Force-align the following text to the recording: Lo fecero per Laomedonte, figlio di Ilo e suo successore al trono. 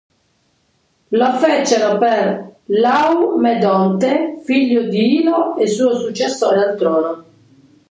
Lo 1.09 1.31
fecero 1.37 1.99
per 1.99 2.55
Laomedonte, 2.65 4.41
figlio 4.43 4.81
di 4.89 5.19
Ilo 5.19 5.55
e 5.57 5.67
suo 5.67 5.93
successore 5.95 6.63
al 6.71 6.75
trono. 6.75 7.23